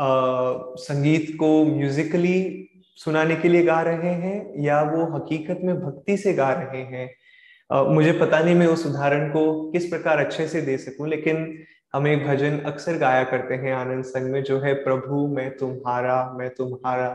संगीत 0.00 1.36
को 1.40 1.64
म्यूजिकली 1.66 2.62
सुनाने 2.96 3.36
के 3.36 3.48
लिए 3.48 3.62
गा 3.62 3.80
रहे 3.82 4.12
हैं 4.14 4.64
या 4.64 4.80
वो 4.82 5.04
हकीकत 5.16 5.60
में 5.64 5.74
भक्ति 5.80 6.16
से 6.16 6.32
गा 6.32 6.50
रहे 6.52 6.82
हैं? 6.82 7.08
मुझे 7.70 8.12
पता 8.12 8.38
नहीं 8.40 8.54
मैं 8.54 8.66
उस 8.66 8.86
उदाहरण 8.86 9.28
को 9.30 9.70
किस 9.72 9.86
प्रकार 9.86 10.18
अच्छे 10.18 10.46
से 10.48 10.60
दे 10.62 10.76
सकूँ, 10.78 11.08
लेकिन 11.08 11.58
हम 11.94 12.06
एक 12.06 12.26
भजन 12.26 12.58
अक्सर 12.66 12.98
गाया 12.98 13.22
करते 13.24 13.54
हैं 13.54 13.72
आनंद 13.74 14.04
संग 14.04 14.30
में, 14.32 14.42
जो 14.42 14.58
है, 14.60 14.74
प्रभु, 14.74 15.26
मैं 15.26 15.50
तुम्हारा 15.56 16.34
मैं 16.38 16.48
तुम्हारा। 16.50 17.08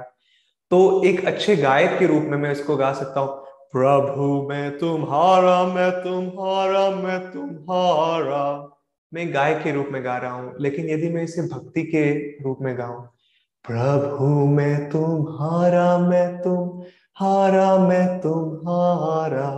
तो 0.72 1.04
एक 1.06 1.26
अच्छे 1.26 1.56
गायक 1.56 1.98
के 2.00 2.08
रूप 2.08 2.24
में 2.24 2.38
मैं 2.38 2.52
इसको 2.52 2.76
गा 2.78 2.92
सकता 2.94 3.20
हूँ, 3.20 3.30
प्रभु, 3.72 4.48
मैं 4.50 4.78
तुम्हारा 4.78 5.64
मैं 5.66 5.92
तुम्हारा 6.04 6.90
मैं 6.92 7.20
तुम्हारा। 7.32 8.44
मैं 9.12 9.34
गाय 9.34 9.54
के 9.54 9.72
रूप 9.72 9.88
में 9.92 10.04
गा 10.06 10.18
रहा 10.18 10.32
हूँ, 10.32 10.54
लेकिन 10.60 10.90
यदि 10.90 11.10
मैं 11.10 11.24
इसे 11.24 11.42
भक्ति 11.44 11.84
के 11.86 12.12
रूप 12.44 12.58
में 12.62 12.78
गाऊं, 12.78 13.02
प्रभु 13.66 14.26
मैं 14.48 14.90
तुम्हारा 14.90 15.98
मैं 16.00 16.42
तुम्हारा 16.42 17.78
मैं 17.78 18.20
तुम्हारा, 18.20 19.50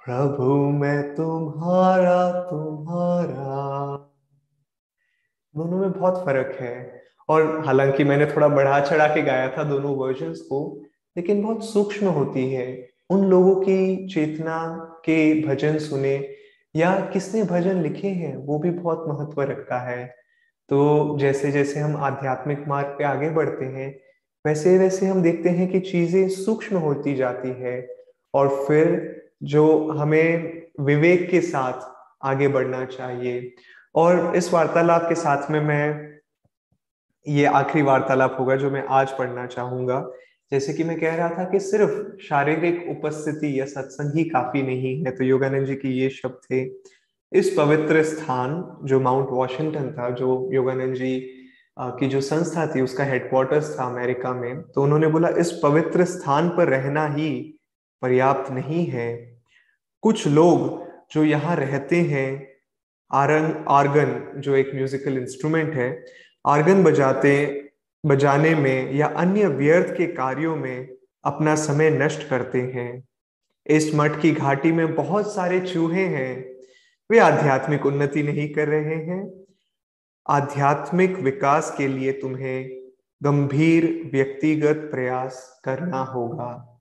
प्रभु 0.00 0.54
मैं 0.70 1.14
तुम्हारा 1.14 2.30
तुम्हारा। 2.42 3.96
दोनों 5.54 5.78
में 5.78 5.92
बहुत 5.92 6.24
फ़र्क 6.26 6.56
है, 6.60 7.02
और 7.28 7.62
हालाँकि 7.66 8.04
मैंने 8.04 8.26
थोड़ा 8.26 8.48
बढ़ा 8.48 8.80
चढ़ा 8.80 9.06
के 9.06 9.22
गाया 9.22 9.48
था 9.48 9.64
दोनों 9.64 9.96
वर्जन्स 9.96 10.40
को, 10.40 10.60
लेकिन 11.16 11.42
बहुत 11.42 11.64
सूक्ष्म 11.64 12.06
होती 12.10 12.48
है। 12.50 12.66
उन 13.10 13.24
लोगों 13.24 13.54
की 13.56 14.08
चेतना 14.08 14.58
के 15.04 15.18
भजन 15.42 15.78
सुने 15.78 16.16
या 16.74 16.94
किसने 17.12 17.42
भजन 17.42 17.82
लिखे 17.82 18.08
हैं, 18.08 18.36
वो 18.36 18.58
भी 18.58 18.70
बहुत 18.70 19.04
महत्व 19.08 19.42
रखता 19.42 19.78
है। 19.78 20.06
तो 20.68 21.18
जैसे 21.18 21.50
जैसे 21.50 21.80
हम 21.80 21.96
आध्यात्मिक 21.96 22.64
मार्ग 22.68 22.88
पे 22.88 23.04
आगे 23.04 23.30
बढ़ते 23.30 23.64
हैं, 23.64 24.00
वैसे 24.46 24.78
वैसे 24.78 25.06
हम 25.06 25.22
देखते 25.22 25.48
हैं 25.48 25.68
कि 25.68 25.80
चीज़ें 25.80 26.28
सूक्ष्म 26.28 26.76
होती 26.76 27.14
जाती 27.14 27.48
है 27.48 27.88
और 28.34 28.48
फिर 28.68 29.22
जो 29.42 29.92
हमें 29.92 30.62
विवेक 30.80 31.30
के 31.30 31.40
साथ 31.40 31.90
आगे 32.24 32.48
बढ़ना 32.48 32.84
चाहिए। 32.84 33.54
और 33.94 34.36
इस 34.36 34.52
वार्तालाप 34.54 35.08
के 35.08 35.14
साथ 35.14 35.50
में 35.50 35.60
मैं, 35.60 36.12
ये 37.26 37.44
आखिरी 37.44 37.82
वार्तालाप 37.82 38.36
होगा 38.40 38.56
जो 38.56 38.70
मैं 38.70 38.84
आज 38.88 39.10
पढ़ना 39.10 39.46
चाहूँगा। 39.46 40.10
जैसे 40.52 40.72
कि 40.72 40.84
मैं 40.84 40.98
कह 41.00 41.14
रहा 41.16 41.28
था 41.28 41.44
कि 41.50 41.58
सिर्फ़ 41.60 41.92
शारीरिक 42.22 42.84
उपस्थिति 42.90 43.58
या 43.60 43.64
सत्संग 43.66 44.16
ही 44.16 44.24
काफ़ी 44.24 44.62
नहीं 44.62 44.96
है। 45.04 45.10
तो 45.10 45.24
योगानंद 45.24 45.66
जी 45.66 45.74
की 45.74 45.92
ये 45.92 46.08
शब्द 46.10 46.40
थे, 46.50 46.60
इस 47.32 47.54
पवित्र 47.58 48.02
स्थान 48.04 48.78
जो 48.84 49.00
माउंट 49.00 49.28
वॉशिंगटन 49.30 49.90
था, 49.92 50.10
जो 50.10 50.50
योगानंद 50.52 50.94
जी 50.94 51.18
की 51.76 52.06
जो 52.06 52.20
संस्था 52.20 52.66
थी, 52.66 52.80
उसका 52.80 53.04
हेडक्वार्टर्स 53.04 53.78
था 53.78 53.84
अमेरिका 53.84 54.32
में 54.32 54.62
तो 54.64 54.82
उन्होंने 54.82 55.06
बोला, 55.06 55.28
इस 55.30 55.52
पवित्र 55.62 56.04
स्थान 56.04 56.48
पर 56.48 56.68
रहना 56.68 57.06
ही 57.08 57.30
पर्याप्त 58.02 58.50
नहीं 58.52 58.84
है। 58.86 59.10
कुछ 60.02 60.26
लोग 60.28 60.82
जो 61.12 61.24
यहाँ 61.24 61.56
रहते 61.56 62.00
हैं, 62.02 62.48
आरंग, 63.10 63.54
आर्गन, 63.68 64.40
जो 64.40 64.54
एक 64.56 64.74
म्यूजिकल 64.74 65.18
इंस्ट्रूमेंट 65.18 65.74
है, 65.74 66.04
आर्गन 66.44 66.82
बजाते 66.84 67.34
बजाने 68.06 68.54
में 68.54 68.92
या 68.92 69.06
अन्य 69.06 69.46
व्यर्थ 69.46 69.96
के 69.96 70.06
कार्यों 70.06 70.56
में 70.56 70.88
अपना 71.24 71.54
समय 71.54 71.90
नष्ट 71.90 72.28
करते 72.28 72.60
हैं। 72.60 73.04
इस 73.66 73.94
मठ 73.94 74.20
की 74.20 74.32
घाटी 74.32 74.72
में 74.72 74.94
बहुत 74.94 75.34
सारे 75.34 75.60
चूहे 75.60 76.06
हैं। 76.06 76.52
वे 77.10 77.18
आध्यात्मिक 77.18 77.86
उन्नति 77.86 78.22
नहीं 78.22 78.52
कर 78.52 78.68
रहे 78.68 78.94
हैं। 78.94 79.44
आध्यात्मिक 80.28 81.16
विकास 81.16 81.74
के 81.78 81.88
लिए 81.88 82.12
तुम्हें 82.12 82.82
गंभीर 83.22 84.10
व्यक्तिगत 84.12 84.88
प्रयास 84.90 85.60
करना 85.64 85.98
होगा। 85.98 86.80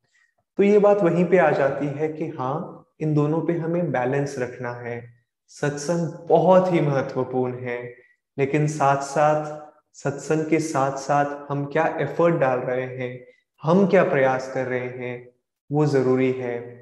तो 0.57 0.63
ये 0.63 0.79
बात 0.79 0.97
वहीं 0.97 1.25
पे 1.25 1.37
आ 1.37 1.51
जाती 1.51 1.87
है 1.87 2.13
कि 2.13 2.27
हाँ 2.27 2.85
इन 3.01 3.13
दोनों 3.13 3.41
पे 3.41 3.53
हमें 3.53 3.91
बैलेंस 3.91 4.35
रखना 4.39 4.73
है। 4.73 5.13
सत्संग 5.47 6.27
बहुत 6.29 6.73
ही 6.73 6.81
महत्वपूर्ण 6.81 7.59
है, 7.59 7.93
लेकिन 8.37 8.67
साथ 8.67 9.01
साथ 9.01 9.70
सत्संग 9.93 10.45
के 10.45 10.59
साथ 10.59 10.97
साथ 10.97 11.51
हम 11.51 11.65
क्या 11.65 11.97
एफर्ट 12.01 12.35
डाल 12.35 12.59
रहे 12.59 12.97
हैं, 12.97 13.25
हम 13.63 13.87
क्या 13.87 14.03
प्रयास 14.03 14.51
कर 14.53 14.65
रहे 14.65 14.79
हैं, 14.79 15.29
वो 15.71 15.85
ज़रूरी 15.85 16.31
है। 16.31 16.81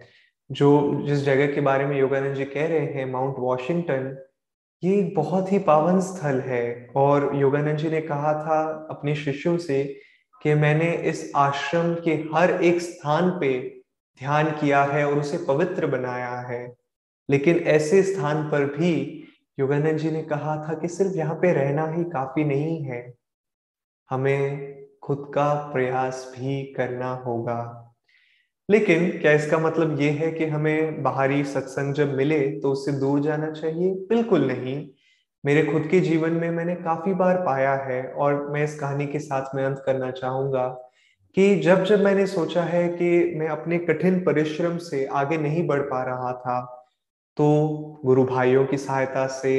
जो 0.52 1.02
जिस 1.06 1.20
जगह 1.20 1.54
के 1.54 1.62
बारे 1.62 1.86
में 1.86 2.00
योगानंद 2.00 2.36
जी 2.36 2.46
कह 2.46 2.68
रहे 2.68 2.80
हैं 2.80 3.12
माउंट 3.12 3.36
वॉशिंगटन 3.40 4.26
ये 4.84 5.00
एक 5.00 5.16
बहुत 5.16 5.52
ही 5.52 5.60
पावन 5.60 6.00
स्थल 6.00 6.40
है। 6.40 6.88
और 6.96 7.36
योगानंद 7.36 7.78
जी 7.78 7.90
ने 7.90 8.02
कहा 8.02 8.34
था 8.34 8.88
अपने 8.90 9.16
शिष्यों 9.16 9.58
से 9.58 10.00
कि 10.44 10.54
मैंने 10.54 10.92
इस 10.92 11.32
आश्रम 11.36 11.96
के 11.96 12.12
हर 12.12 12.64
एक 12.64 12.82
स्थान 12.82 13.30
पे 13.30 13.82
ध्यान 14.20 14.46
किया 14.52 14.84
है 14.84 15.08
और 15.08 15.20
उसे 15.20 15.38
पवित्र 15.38 15.88
बनाया 15.88 16.40
है। 16.40 16.76
लेकिन 17.30 17.58
ऐसे 17.58 18.04
स्थान 18.04 18.50
पर 18.50 18.66
भी 18.66 19.19
योगानंद 19.60 19.98
जी 19.98 20.12
ने 20.12 20.24
कहा 20.24 20.56
था 20.64 20.74
कि 20.74 20.88
सिर्फ़ 20.88 21.14
यहाँ 21.14 21.36
पे 21.36 21.54
रहना 21.54 21.88
ही 21.88 22.04
काफ़ी 22.04 22.44
नहीं 22.44 22.84
है। 22.84 23.14
हमें 24.10 24.76
खुद 25.04 25.32
का 25.36 25.54
प्रयास 25.54 26.34
भी 26.38 26.64
करना 26.64 27.14
होगा। 27.14 27.86
लेकिन 28.72 29.10
क्या 29.20 29.32
इसका 29.32 29.60
मतलब 29.60 30.02
ये 30.02 30.10
है 30.10 30.32
कि 30.32 30.46
हमें 30.46 31.04
बाहरी 31.04 31.44
सत्संग 31.44 31.94
जब 31.94 32.16
मिले 32.16 32.40
तो 32.60 32.72
उससे 32.72 32.92
दूर 32.92 33.20
जाना 33.20 33.52
चाहिए? 33.52 33.94
बिल्कुल 33.94 34.48
नहीं। 34.48 34.90
मेरे 35.46 35.64
खुद 35.64 35.88
के 35.92 36.00
जीवन 36.00 36.32
में 36.32 36.50
मैंने 36.50 36.76
काफ़ी 36.76 37.14
बार 37.14 37.38
पाया 37.38 37.76
है 37.76 38.04
और 38.04 38.52
मैं 38.52 38.64
इस 38.64 38.80
कहानी 38.80 39.08
के 39.08 39.20
साथ 39.20 39.56
में 39.56 39.66
अंत 39.66 39.84
करना 39.86 40.12
चाहूँगा 40.12 40.68
कि 41.38 41.56
जब 41.56 41.84
जब 41.84 42.04
मैंने 42.04 42.28
सोचा 42.28 42.64
है 42.64 42.90
कि 42.90 43.36
मैं 43.36 43.48
अपने 43.48 43.78
कठिन 43.78 44.20
परिश्रम 44.20 44.78
से 44.78 45.06
आगे 45.06 45.38
नहीं 45.38 45.68
बढ़ 45.68 45.82
पा 45.82 46.04
रहा 46.04 46.34
था 46.34 46.79
तो 47.40 47.46
गुरु 48.06 48.24
भाइयों 48.24 48.66
की 48.66 48.78
सहायता 48.78 49.26
से 49.28 49.52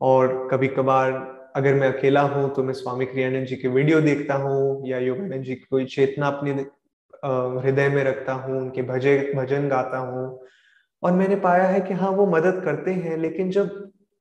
और 0.00 0.48
कभी 0.52 0.68
कभार 0.68 1.12
अगर 1.56 1.74
मैं 1.74 1.92
अकेला 1.92 2.20
हूँ 2.22 2.48
तो 2.54 2.62
मैं 2.62 2.72
स्वामी 2.74 3.06
क्रियानंद 3.06 3.46
जी 3.46 3.56
के 3.56 3.68
वीडियो 3.68 4.00
देखता 4.00 4.34
हूँ 4.34 4.88
या 4.88 4.98
योगानंद 4.98 5.44
जी 5.44 5.54
की 5.54 5.64
कोई 5.70 5.84
चेतना 5.84 6.26
अपने 6.26 6.52
हृदय 7.62 7.88
में 7.88 8.02
रखता 8.04 8.32
हूँ, 8.32 8.60
उनके 8.60 8.82
भजे, 8.82 9.32
भजन 9.36 9.68
गाता 9.68 9.98
हूँ। 9.98 10.38
और 11.02 11.12
मैंने 11.12 11.36
पाया 11.36 11.64
है 11.64 11.80
कि 11.80 11.94
हाँ 11.94 12.10
वो 12.10 12.26
मदद 12.26 12.60
करते 12.64 12.90
हैं, 12.90 13.16
लेकिन 13.16 13.50
जब 13.50 13.68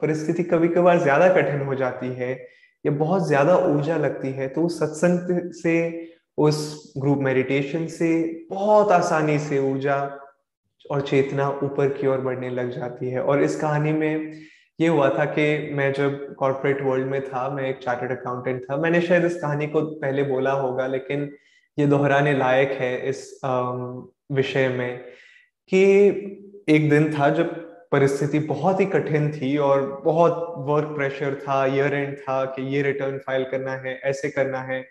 परिस्थिति 0.01 0.43
कभी 0.43 0.67
कभार 0.69 0.99
ज़्यादा 0.99 1.27
कठिन 1.35 1.61
हो 1.61 1.75
जाती 1.75 2.13
है 2.13 2.31
या 2.85 2.91
बहुत 2.93 3.27
ज़्यादा 3.27 3.57
ऊर्जा 3.57 3.97
लगती 3.97 4.31
है 4.31 4.47
तो 4.47 4.65
उस 4.65 4.79
सत्संग 4.79 5.51
से, 5.53 6.09
उस 6.37 6.93
ग्रुप 6.97 7.19
मेडिटेशन 7.21 7.87
से 7.87 8.13
बहुत 8.51 8.91
आसानी 8.91 9.39
से 9.39 9.59
ऊर्जा 9.71 10.01
और 10.91 11.01
चेतना 11.01 11.49
ऊपर 11.63 11.89
की 11.91 12.07
ओर 12.07 12.21
बढ़ने 12.21 12.49
लग 12.49 12.71
जाती 12.71 13.09
है। 13.09 13.21
और 13.21 13.43
इस 13.43 13.59
कहानी 13.59 13.91
में 13.93 14.33
ये 14.79 14.87
हुआ 14.87 15.09
था 15.09 15.25
कि 15.27 15.45
मैं 15.73 15.91
जब 15.93 16.33
कॉर्पोरेट 16.35 16.81
वर्ल्ड 16.81 17.07
में 17.07 17.21
था, 17.21 17.49
मैं 17.49 17.69
एक 17.69 17.77
चार्टर्ड 17.77 18.11
अकाउंटेंट 18.11 18.61
था, 18.63 18.77
मैंने 18.77 19.01
शायद 19.01 19.25
इस 19.25 19.35
कहानी 19.41 19.67
को 19.67 19.81
पहले 19.81 20.23
बोला 20.23 20.51
होगा, 20.51 20.87
लेकिन 20.87 21.29
ये 21.77 21.85
दोहराने 21.87 22.33
लायक 22.33 22.71
है 22.71 22.95
इस 23.09 23.39
विषय 24.31 24.67
में 24.69 24.97
कि 25.71 25.83
एक 26.69 26.89
दिन 26.89 27.13
था 27.13 27.29
जब 27.29 27.61
परिस्थिति 27.91 28.39
बहुत 28.39 28.79
ही 28.79 28.85
कठिन 28.87 29.31
थी 29.31 29.55
और 29.59 29.81
बहुत 30.05 30.53
वर्क 30.67 30.95
प्रेशर 30.95 31.35
था 31.41 31.65
ईयर 31.65 31.93
एंड 31.93 32.15
था 32.17 32.43
कि 32.45 32.61
ये 32.75 32.81
रिटर्न 32.81 33.17
फ़ाइल 33.17 33.43
करना 33.43 33.71
है, 33.73 33.93
ऐसे 33.95 34.29
करना 34.29 34.61
है, 34.61 34.83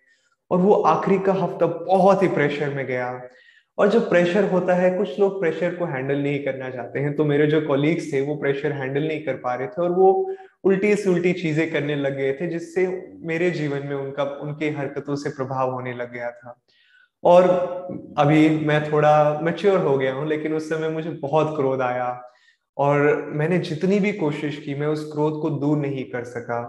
और 0.51 0.59
वो 0.59 0.75
आखिरी 0.75 1.19
का 1.19 1.33
हफ़्ता 1.35 1.67
बहुत 1.67 2.23
ही 2.23 2.29
प्रेशर 2.29 2.75
में 2.75 2.87
गया। 2.87 3.11
और 3.79 3.89
जो 3.89 4.01
प्रेशर 4.01 4.45
होता 4.45 4.75
है, 4.75 4.91
कुछ 4.99 5.19
लोग 5.21 5.41
प्रेशर 5.41 5.75
को 5.75 5.85
हैंडल 5.85 6.19
नहीं 6.19 6.45
करना 6.45 6.71
चाहते 6.71 6.99
हैं। 6.99 7.15
तो 7.17 7.25
मेरे 7.25 7.47
जो 7.47 7.61
कॉलीग्स 7.61 8.13
थे, 8.13 8.21
वो 8.21 8.35
प्रेशर 8.37 8.73
हैंडल 8.73 9.03
नहीं 9.03 9.25
कर 9.25 9.37
पा 9.37 9.55
रहे 9.55 9.67
थे 9.67 9.83
और 9.83 9.91
वो 9.91 10.35
उल्टी 10.65 10.95
से 10.97 11.11
उल्टी 11.11 11.33
चीज़ें 11.33 11.71
करने 11.73 11.95
लग 11.97 12.17
गए 12.17 12.33
थे, 12.33 12.47
जिससे 12.47 12.87
मेरे 13.23 13.51
जीवन 13.51 13.87
में 13.87 13.97
उनका, 13.97 14.25
उनके 14.25 14.71
हरकतों 14.71 15.17
से 15.17 15.31
प्रभाव 15.31 15.71
होने 15.71 15.93
लग 15.93 16.13
गया 16.13 16.31
था। 16.31 16.55
और 17.25 17.45
अभी 18.19 18.49
मैं 18.67 18.93
थोड़ा 18.93 19.41
मेच्योर 19.43 19.79
हो 19.79 19.97
गया 19.99 20.13
हूँ, 20.13 20.27
लेकिन 20.29 20.55
उस 20.55 20.69
समय 20.69 20.89
मुझे 20.89 21.11
बहुत 21.11 21.57
क्रोध 21.57 21.81
आया 21.81 22.23
और 22.77 23.01
मैंने 23.33 23.59
जितनी 23.59 23.99
भी 24.01 24.13
कोशिश 24.13 24.59
की, 24.59 24.75
मैं 24.75 24.87
उस 24.87 25.05
क्रोध 25.13 25.41
को 25.43 25.51
दूर 25.51 25.79
नहीं 25.79 26.05
कर 26.05 26.25
सका। 26.25 26.61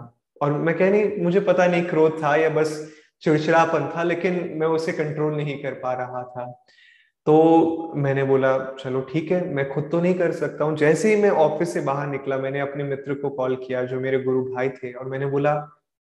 और 0.42 0.52
मैं 0.52 0.76
कह 0.76 0.90
नहीं, 0.90 1.22
मुझे 1.22 1.40
पता 1.40 1.66
नहीं 1.66 1.84
क्रोध 1.84 2.22
था 2.22 2.34
या 2.36 2.48
बस 2.48 2.94
चिड़चिड़ापन 3.22 3.90
था, 3.96 4.02
लेकिन 4.02 4.50
मैं 4.54 4.66
उसे 4.66 4.92
कंट्रोल 4.92 5.36
नहीं 5.36 5.62
कर 5.62 5.72
पा 5.72 5.92
रहा 5.92 6.22
था। 6.22 6.64
तो 7.26 7.92
मैंने 7.96 8.24
बोला, 8.24 8.58
चलो 8.80 9.00
ठीक 9.00 9.30
है, 9.32 9.54
मैं 9.54 9.68
खुद 9.68 9.88
तो 9.92 10.00
नहीं 10.00 10.14
कर 10.14 10.32
सकता 10.32 10.64
हूँ। 10.64 10.76
जैसे 10.76 11.14
ही 11.14 11.22
मैं 11.22 11.30
ऑफ़िस 11.30 11.74
से 11.74 11.80
बाहर 11.80 12.06
निकला, 12.06 12.38
मैंने 12.38 12.60
अपने 12.60 12.84
मित्र 12.84 13.14
को 13.14 13.30
कॉल 13.30 13.56
किया, 13.56 13.82
जो 13.82 14.00
मेरे 14.00 14.18
गुरु 14.18 14.42
भाई 14.44 14.68
थे, 14.68 14.92
और 14.92 15.08
मैंने 15.08 15.26
बोला, 15.26 15.54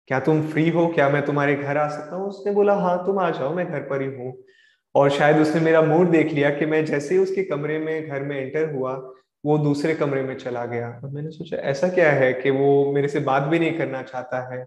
क्या 0.09 0.21
तुम 0.21 0.43
फ्री 0.43 0.69
हो? 0.71 0.87
क्या 0.87 1.09
मैं 1.09 1.25
तुम्हारे 1.25 1.55
घर 1.55 1.77
आ 1.77 1.89
सकता 1.89 2.17
हूँ? 2.17 2.29
उसने 2.29 2.53
बोला 2.53 2.75
हाँ 2.75 3.07
तुम 3.07 3.19
आ 3.19 3.31
जाओ, 3.31 3.55
मैं 3.55 3.71
घर 3.73 3.81
पर 3.81 4.03
ही 4.03 4.09
हूँ। 4.09 4.35
और 4.95 5.11
शायद 5.11 5.37
उसने 5.37 5.61
मेरा 5.61 5.83
मूड 5.83 6.11
देख 6.11 6.33
लिया 6.33 6.51
कि 6.51 6.67
मैं 6.67 6.85
जैसे 6.85 7.15
ही 7.15 7.21
उसके 7.21 7.43
कमरे 7.43 7.79
में, 7.79 8.09
घर 8.09 8.23
में 8.23 8.37
एंटर 8.41 8.75
हुआ, 8.75 8.93
वो 9.47 9.59
दूसरे 9.59 9.95
कमरे 9.95 10.23
में 10.23 10.37
चला 10.37 10.65
गया। 10.67 11.01
और 11.05 11.11
मैंने 11.11 11.31
सोचा, 11.31 11.57
ऐसा 11.57 11.89
क्या 11.89 12.13
है 12.13 12.33
कि 12.33 12.51
वो 12.51 12.93
मेरे 12.93 13.09
से 13.09 13.21
बात 13.21 13.43
भी 13.43 13.59
नहीं 13.59 13.79
करना 13.79 14.03
चाहता 14.03 14.55
है? 14.55 14.67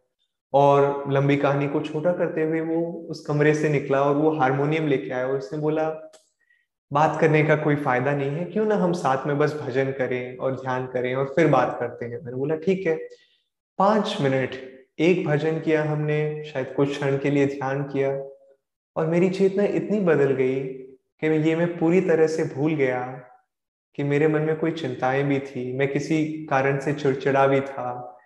और 0.54 1.04
लंबी 1.12 1.36
कहानी 1.38 1.68
को 1.68 1.80
छोटा 1.82 2.12
करते 2.12 2.44
हुए 2.44 2.62
वो 2.62 3.08
उस 3.10 3.26
कमरे 3.26 3.54
से 3.54 3.70
निकला 3.70 4.02
और 4.02 4.16
वो 4.16 4.32
हारमोनियम 4.32 4.88
लेके 4.88 5.12
आया। 5.12 5.28
और 5.28 5.38
उसने 5.38 5.60
बोला 5.60 5.90
बात 6.94 7.20
करने 7.22 7.44
का 7.44 7.56
कोई 7.56 7.76
फ़ायदा 7.76 8.12
नहीं 8.12 8.30
है। 8.30 8.46
क्यों 8.46 8.66
ना 8.66 8.76
हम 8.76 8.94
साथ 8.94 9.26
में 9.28 9.38
बस 9.38 9.54
भजन 9.62 9.92
करें 9.92 10.38
और 10.38 10.56
ध्यान 10.56 10.86
करें 10.88 11.14
और 11.16 11.34
फिर 11.36 11.48
बात 11.48 11.76
करते 11.80 12.06
हैं। 12.06 12.20
मैंने 12.24 12.38
बोला, 12.38 12.56
ठीक 12.56 12.88
है। 12.88 12.96
पाँच 13.80 14.18
मिनट 14.22 14.52
एक 15.00 15.26
भजन 15.28 15.60
किया 15.60 15.84
हमने, 15.84 16.44
शायद 16.44 16.74
कुछ 16.76 16.90
क्षण 16.90 17.18
के 17.18 17.30
लिए 17.30 17.46
ध्यान 17.48 17.84
किया 17.84 18.12
और 18.96 19.08
मेरी 19.08 19.30
चेतना 19.30 19.64
इतनी 19.64 20.00
बदल 20.00 20.32
गई 20.32 20.60
कि 20.60 21.28
ये 21.50 21.56
मैं 21.56 21.78
पूरी 21.78 22.02
तरह 22.02 22.28
से 22.28 22.44
भूल 22.46 22.74
गया 22.76 23.02
कि 23.98 24.04
मेरे 24.04 24.28
मन 24.28 24.42
में 24.42 24.56
कोई 24.56 24.72
चिंताएँ 24.72 25.24
भी 25.24 25.40
थी, 25.40 25.74
मैं 25.74 25.88
किसी 25.88 26.24
कारण 26.46 26.80
से 26.80 26.94
चिड़चिड़ा 26.94 27.48
भी 27.48 27.62
था 27.62 28.20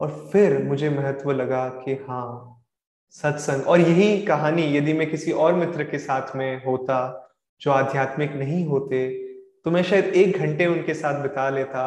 और 0.00 0.10
फिर 0.32 0.62
मुझे 0.62 0.90
महत्व 0.90 1.30
लगा 1.30 1.68
कि 1.68 1.92
हाँ 2.08 2.64
सत्संग। 3.14 3.66
और 3.66 3.80
यही 3.80 4.22
कहानी, 4.22 4.62
यदि 4.76 4.92
मैं 4.92 5.10
किसी 5.10 5.32
और 5.32 5.54
मित्र 5.54 5.84
के 5.84 5.98
साथ 5.98 6.36
में 6.36 6.64
होता 6.64 7.18
जो 7.62 7.70
आध्यात्मिक 7.70 8.32
नहीं 8.32 8.64
होते 8.66 9.08
तो 9.64 9.70
मैं 9.70 9.82
शायद 9.82 10.04
एक 10.04 10.38
घंटे 10.38 10.66
उनके 10.66 10.94
साथ 10.94 11.22
बिता 11.22 11.48
लेता 11.50 11.84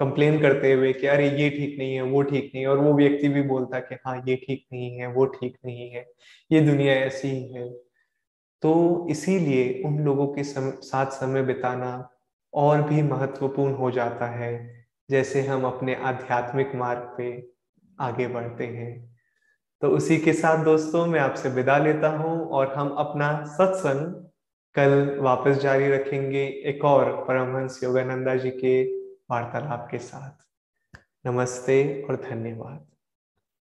कंप्लेन 0.00 0.40
करते 0.40 0.72
हुए 0.72 0.92
कि 0.92 1.06
अरे 1.06 1.28
ये 1.30 1.50
ठीक 1.50 1.78
नहीं 1.78 1.94
है 1.94 2.02
वो 2.02 2.22
ठीक 2.22 2.50
नहीं 2.54 2.64
है 2.64 2.70
और 2.70 2.78
वो 2.78 2.92
व्यक्ति 2.94 3.28
भी 3.28 3.42
बोलता 3.42 3.80
कि 3.80 3.94
हाँ 3.94 4.16
ये 4.28 4.36
ठीक 4.36 4.64
नहीं 4.72 4.90
है 4.96 5.06
वो 5.06 5.26
ठीक 5.26 5.56
नहीं 5.64 5.90
है 5.90 6.06
ये 6.52 6.60
दुनिया 6.60 6.94
ऐसी 6.94 7.28
ही 7.28 7.52
है। 7.52 7.68
तो 8.62 9.06
इसीलिए 9.10 9.82
उन 9.86 9.98
लोगों 9.98 10.26
के 10.26 10.44
सम, 10.44 10.70
साथ 10.70 11.06
समय 11.06 11.42
बिताना 11.42 12.08
और 12.54 12.82
भी 12.82 13.02
महत्वपूर्ण 13.02 13.74
हो 13.74 13.90
जाता 13.90 14.26
है 14.26 14.84
जैसे 15.10 15.42
हम 15.42 15.64
अपने 15.64 15.94
आध्यात्मिक 15.94 16.72
मार्ग 16.74 17.14
पे 17.18 17.48
आगे 18.00 18.28
बढ़ते 18.28 18.64
हैं। 18.64 19.16
तो 19.82 19.88
उसी 19.88 20.18
के 20.18 20.32
साथ 20.32 20.64
दोस्तों 20.64 21.06
मैं 21.06 21.20
आपसे 21.20 21.48
विदा 21.48 21.78
लेता 21.78 22.08
हूँ 22.08 22.48
और 22.48 22.74
हम 22.74 22.88
अपना 22.88 23.44
सत्संग 23.44 24.27
कल 24.74 25.18
वापस 25.20 25.56
जारी 25.56 25.88
रखेंगे 25.88 26.46
एक 26.64 26.84
और 26.84 27.24
परमहंस 27.24 27.80
योगानंदा 27.84 28.34
जी 28.34 28.50
के 28.50 28.84
वार्तालाप 29.30 29.88
के 29.90 29.98
साथ। 29.98 30.44
नमस्ते 31.26 32.02
और 32.02 32.16
धन्यवाद। 32.16 32.86